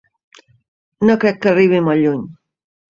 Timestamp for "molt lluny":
1.91-2.27